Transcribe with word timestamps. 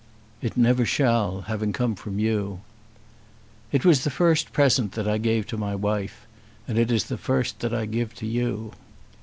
"It 0.41 0.57
never 0.57 0.83
shall, 0.83 1.41
having 1.41 1.73
come 1.73 1.93
from 1.93 2.17
you." 2.17 2.61
"It 3.71 3.85
was 3.85 4.03
the 4.03 4.09
first 4.09 4.51
present 4.51 4.93
that 4.93 5.07
I 5.07 5.19
gave 5.19 5.45
to 5.45 5.57
my 5.57 5.75
wife, 5.75 6.25
and 6.67 6.79
it 6.79 6.91
is 6.91 7.03
the 7.03 7.19
first 7.19 7.59
that 7.59 7.71
I 7.71 7.85
give 7.85 8.15
to 8.15 8.25
you. 8.25 8.73